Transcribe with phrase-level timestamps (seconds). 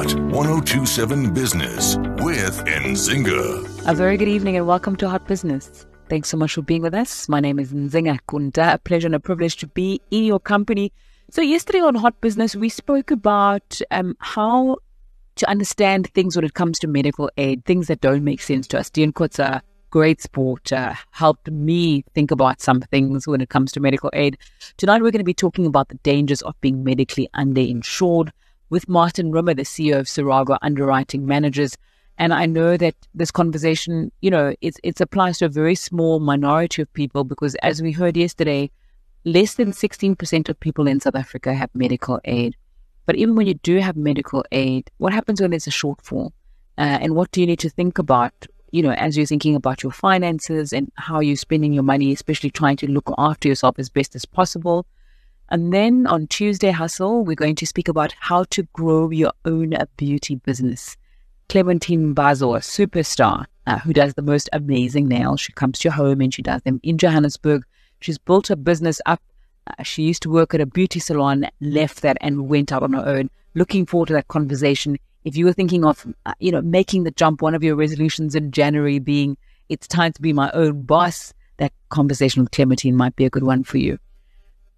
[0.00, 3.86] Hot 1027 Business with Nzinga.
[3.86, 5.84] A very good evening and welcome to Hot Business.
[6.08, 7.28] Thanks so much for being with us.
[7.28, 8.72] My name is Nzinga Kunda.
[8.72, 10.90] A pleasure and a privilege to be in your company.
[11.30, 14.78] So, yesterday on Hot Business, we spoke about um, how
[15.36, 18.78] to understand things when it comes to medical aid, things that don't make sense to
[18.78, 18.88] us.
[18.88, 19.60] Dean Kotza,
[19.90, 24.38] great sport, uh, helped me think about some things when it comes to medical aid.
[24.78, 28.30] Tonight, we're going to be talking about the dangers of being medically underinsured
[28.70, 31.76] with Martin Rimmer, the CEO of Sirago Underwriting Managers.
[32.18, 36.20] And I know that this conversation, you know, it, it applies to a very small
[36.20, 38.70] minority of people because, as we heard yesterday,
[39.24, 42.56] less than 16% of people in South Africa have medical aid.
[43.06, 46.32] But even when you do have medical aid, what happens when there's a shortfall?
[46.78, 48.32] Uh, and what do you need to think about,
[48.70, 52.50] you know, as you're thinking about your finances and how you're spending your money, especially
[52.50, 54.86] trying to look after yourself as best as possible?
[55.52, 59.74] And then on Tuesday Hustle, we're going to speak about how to grow your own
[59.96, 60.96] beauty business.
[61.48, 65.40] Clementine Bazo, a superstar uh, who does the most amazing nails.
[65.40, 67.64] She comes to your home and she does them in Johannesburg.
[68.00, 69.20] She's built her business up.
[69.66, 72.92] Uh, she used to work at a beauty salon, left that and went out on
[72.92, 73.28] her own.
[73.54, 74.98] Looking forward to that conversation.
[75.24, 78.36] If you were thinking of, uh, you know, making the jump, one of your resolutions
[78.36, 79.36] in January being,
[79.68, 83.42] it's time to be my own boss, that conversation with Clementine might be a good
[83.42, 83.98] one for you.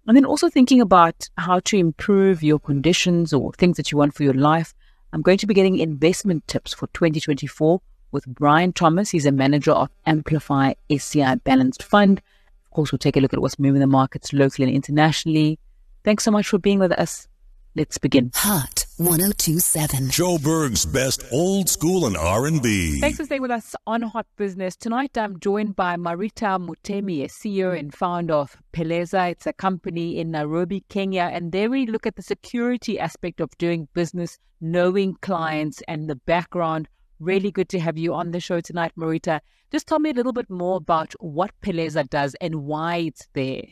[0.07, 4.13] And then also thinking about how to improve your conditions or things that you want
[4.13, 4.73] for your life.
[5.13, 7.79] I'm going to be getting investment tips for 2024
[8.11, 9.11] with Brian Thomas.
[9.11, 12.21] He's a manager of Amplify SCI Balanced Fund.
[12.65, 15.59] Of course, we'll take a look at what's moving the markets locally and internationally.
[16.03, 17.27] Thanks so much for being with us.
[17.75, 18.31] Let's begin.
[18.35, 20.07] Hot 1027.
[20.07, 22.99] Joburg's best old school and R&B.
[23.01, 24.75] Thanks for staying with us on Hot Business.
[24.75, 29.29] Tonight I'm joined by Marita Mutemi, a CEO and founder of Peleza.
[29.31, 33.49] It's a company in Nairobi, Kenya, and they really look at the security aspect of
[33.57, 36.87] doing business, knowing clients and the background.
[37.19, 39.41] Really good to have you on the show tonight, Marita.
[39.71, 43.63] Just tell me a little bit more about what Peleza does and why it's there.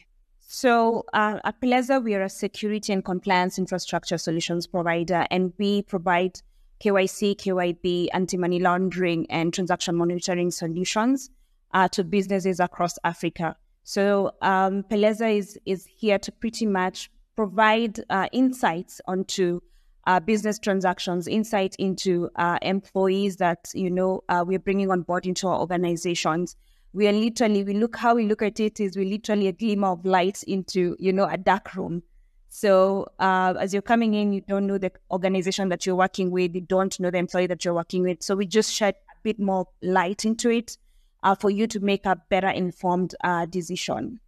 [0.53, 5.83] So uh, at Peleza, we are a security and compliance infrastructure solutions provider, and we
[5.83, 6.41] provide
[6.83, 11.29] KYC, KYB, anti-money laundering, and transaction monitoring solutions
[11.73, 13.55] uh, to businesses across Africa.
[13.85, 19.61] So um, Peleza is is here to pretty much provide uh, insights onto
[20.05, 25.25] uh, business transactions, insight into uh, employees that you know uh, we're bringing on board
[25.25, 26.57] into our organizations
[26.93, 29.89] we are literally we look how we look at it is we literally a glimmer
[29.89, 32.03] of light into you know a dark room.
[32.49, 36.53] So uh, as you're coming in you don't know the organization that you're working with.
[36.53, 38.21] You don't know the employee that you're working with.
[38.21, 40.77] So we just shed a bit more light into it
[41.23, 44.19] uh, for you to make a better informed uh, decision.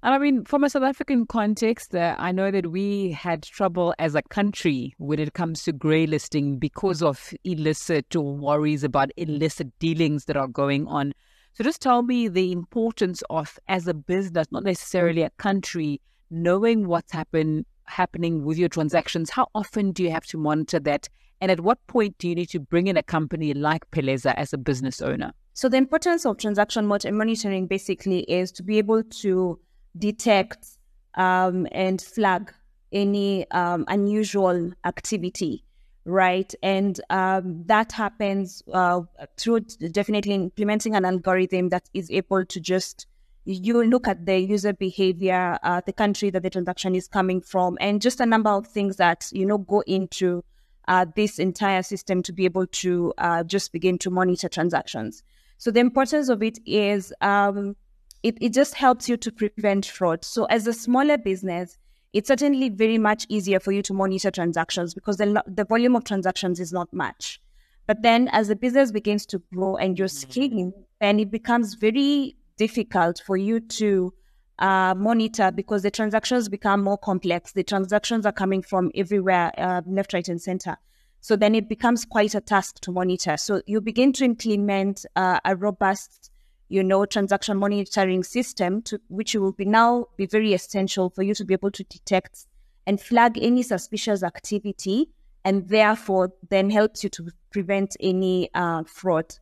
[0.00, 3.94] And I mean, from a South African context, uh, I know that we had trouble
[3.98, 9.10] as a country when it comes to grey listing because of illicit or worries about
[9.16, 11.12] illicit dealings that are going on.
[11.54, 16.00] So just tell me the importance of, as a business, not necessarily a country,
[16.30, 19.30] knowing what's happen, happening with your transactions.
[19.30, 21.08] How often do you have to monitor that?
[21.40, 24.52] And at what point do you need to bring in a company like Peleza as
[24.52, 25.32] a business owner?
[25.54, 29.58] So the importance of transaction monitoring basically is to be able to
[29.98, 30.78] detect
[31.14, 32.52] um, and flag
[32.92, 35.64] any um, unusual activity
[36.08, 36.52] right?
[36.62, 39.02] And um, that happens uh,
[39.36, 39.60] through
[39.92, 43.06] definitely implementing an algorithm that is able to just
[43.44, 47.78] you look at the user behavior, uh, the country that the transaction is coming from,
[47.80, 50.44] and just a number of things that you know go into
[50.86, 55.22] uh, this entire system to be able to uh, just begin to monitor transactions.
[55.56, 57.74] So the importance of it is um,
[58.22, 60.24] it, it just helps you to prevent fraud.
[60.24, 61.78] So as a smaller business,
[62.12, 66.04] it's certainly very much easier for you to monitor transactions because the, the volume of
[66.04, 67.40] transactions is not much.
[67.86, 72.36] But then as the business begins to grow and you're scaling, then it becomes very
[72.56, 74.12] difficult for you to
[74.58, 77.52] uh, monitor because the transactions become more complex.
[77.52, 80.76] The transactions are coming from everywhere, uh, left, right, and center.
[81.20, 83.36] So then it becomes quite a task to monitor.
[83.36, 86.30] So you begin to implement uh, a robust
[86.68, 91.34] you know, transaction monitoring system, to, which will be now be very essential for you
[91.34, 92.46] to be able to detect
[92.86, 95.10] and flag any suspicious activity,
[95.44, 99.34] and therefore then helps you to prevent any uh, fraud.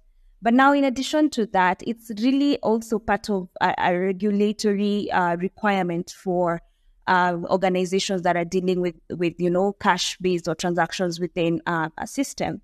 [0.43, 5.37] But now, in addition to that, it's really also part of a, a regulatory uh,
[5.37, 6.61] requirement for
[7.07, 12.07] uh, organizations that are dealing with, with you know, cash-based or transactions within uh, a
[12.07, 12.61] system.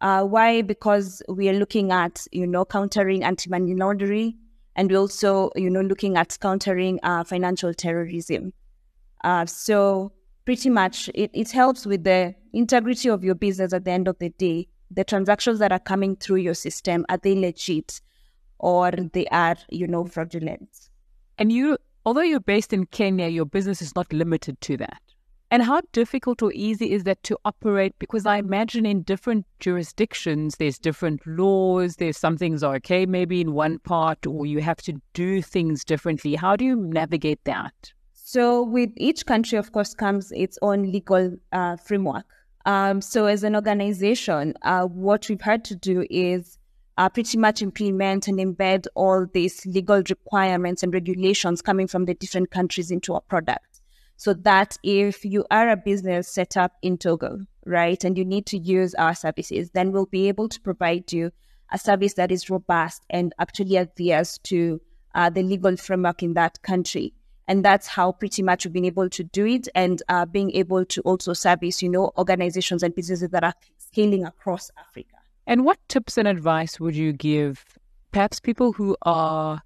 [0.00, 0.62] Uh, why?
[0.62, 4.38] Because we are looking at, you know, countering anti-money laundering,
[4.76, 8.52] and we're also, you know, looking at countering uh, financial terrorism.
[9.22, 10.12] Uh, so
[10.46, 14.18] pretty much it, it helps with the integrity of your business at the end of
[14.18, 14.68] the day.
[14.90, 18.00] The transactions that are coming through your system, are they legit
[18.58, 20.88] or they are, you know, fraudulent?
[21.38, 25.00] And you, although you're based in Kenya, your business is not limited to that.
[25.52, 27.98] And how difficult or easy is that to operate?
[27.98, 31.96] Because I imagine in different jurisdictions, there's different laws.
[31.96, 35.84] There's some things are okay, maybe in one part, or you have to do things
[35.84, 36.36] differently.
[36.36, 37.92] How do you navigate that?
[38.12, 42.26] So, with each country, of course, comes its own legal uh, framework.
[42.64, 46.58] Um, so, as an organization, uh, what we've had to do is
[46.96, 52.14] uh, pretty much implement and embed all these legal requirements and regulations coming from the
[52.14, 53.69] different countries into our product
[54.20, 58.44] so that if you are a business set up in Togo, right, and you need
[58.44, 61.30] to use our services, then we'll be able to provide you
[61.72, 64.78] a service that is robust and actually adheres to
[65.14, 67.14] uh, the legal framework in that country.
[67.48, 70.84] And that's how pretty much we've been able to do it and uh, being able
[70.84, 75.16] to also service, you know, organizations and businesses that are scaling across Africa.
[75.46, 77.64] And what tips and advice would you give
[78.12, 79.62] perhaps people who are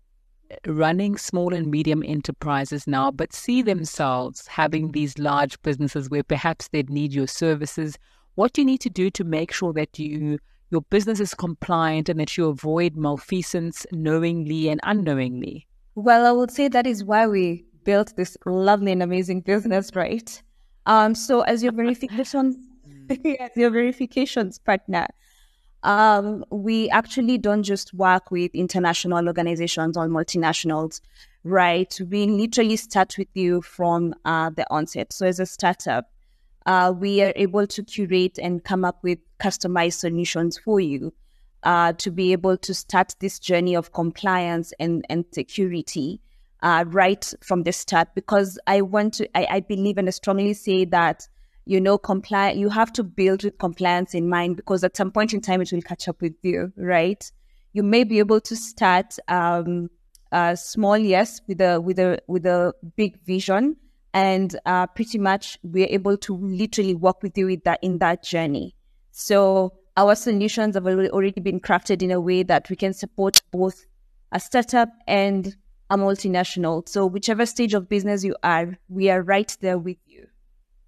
[0.66, 6.68] running small and medium enterprises now, but see themselves having these large businesses where perhaps
[6.68, 7.98] they'd need your services.
[8.34, 10.38] What do you need to do to make sure that you
[10.70, 15.66] your business is compliant and that you avoid malfeasance knowingly and unknowingly?
[15.94, 20.42] Well, I would say that is why we built this lovely and amazing business, right?
[20.86, 22.60] Um, so as your verification,
[23.40, 25.06] as your verifications partner,
[25.84, 31.00] um, we actually don't just work with international organizations or multinationals,
[31.44, 32.00] right?
[32.08, 35.12] We literally start with you from uh, the onset.
[35.12, 36.10] So as a startup,
[36.64, 41.12] uh, we are able to curate and come up with customized solutions for you
[41.62, 46.20] uh, to be able to start this journey of compliance and, and security
[46.62, 48.08] uh, right from the start.
[48.14, 51.28] Because I want to, I, I believe and I strongly say that
[51.66, 55.32] you know, comply, you have to build with compliance in mind because at some point
[55.32, 57.30] in time it will catch up with you, right?
[57.72, 59.88] You may be able to start um,
[60.54, 63.76] small, yes, with a with a with a big vision,
[64.12, 68.22] and uh, pretty much we're able to literally work with you with that in that
[68.22, 68.74] journey.
[69.10, 73.86] So our solutions have already been crafted in a way that we can support both
[74.32, 75.56] a startup and
[75.90, 76.88] a multinational.
[76.88, 80.26] So whichever stage of business you are, we are right there with you.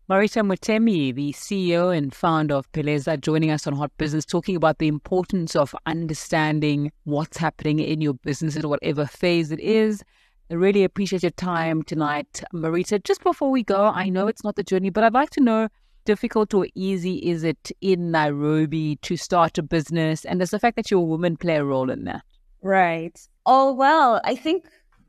[0.08, 4.78] Marita Mutemi, the CEO and founder of Peleza, joining us on Hot Business, talking about
[4.78, 10.04] the importance of understanding what's happening in your business at whatever phase it is.
[10.48, 13.02] I really appreciate your time tonight, Marita.
[13.02, 15.66] Just before we go, I know it's not the journey, but I'd like to know
[16.04, 20.24] difficult or easy is it in Nairobi to start a business?
[20.24, 22.22] And does the fact that you're a woman play a role in that?
[22.62, 23.18] Right.
[23.44, 24.66] Oh, well, I think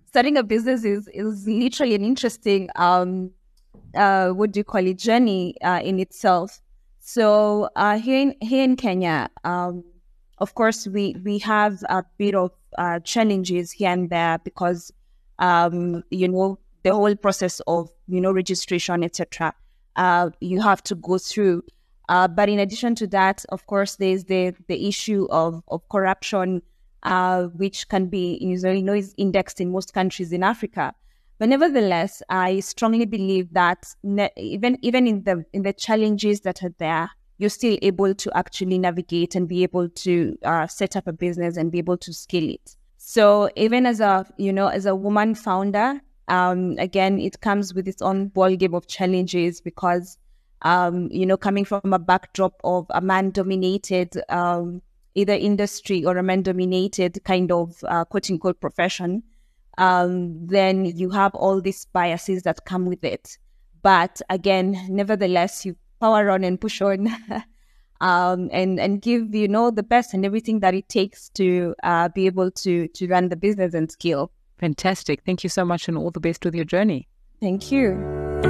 [0.08, 3.30] starting a business is, is literally an interesting um,
[3.96, 6.62] uh, what do you call it, journey uh, in itself.
[7.00, 9.84] So uh, here in here in Kenya, um,
[10.40, 14.92] of course, we we have a bit of uh, challenges here and there because
[15.40, 19.54] um, you know the whole process of you know registration, etc.
[19.96, 21.64] Uh, you have to go through.
[22.10, 26.62] Uh, but in addition to that, of course, there's the the issue of of corruption,
[27.56, 30.94] which can be you know is indexed in most countries in Africa.
[31.40, 36.64] But nevertheless, I strongly believe that ne- even even in the in the challenges that
[36.64, 41.08] are there, you're still able to actually navigate and be able to uh, set up
[41.08, 42.76] a business and be able to scale it.
[42.98, 47.88] So even as a you know as a woman founder, um, again it comes with
[47.88, 50.18] its own ball game of challenges because
[50.64, 54.82] um, you know coming from a backdrop of a man dominated um,
[55.14, 59.22] either industry or a man dominated kind of uh, quote unquote profession
[59.78, 63.38] um, then you have all these biases that come with it.
[63.82, 67.08] But again, nevertheless, you power on and push on.
[68.02, 72.10] um, and and give you know the best and everything that it takes to uh,
[72.10, 74.32] be able to to run the business and scale.
[74.60, 75.24] Fantastic!
[75.26, 77.08] Thank you so much, and all the best with your journey.
[77.40, 77.94] Thank you.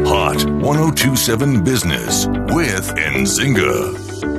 [0.05, 4.37] Hot 1027 Business with Nzinga.